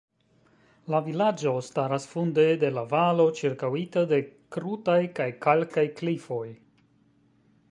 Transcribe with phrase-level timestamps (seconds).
[0.93, 4.23] La vilaĝo staras funde de la valo ĉirkaŭita de
[4.57, 6.45] krutaj kaj kalkaj klifoj.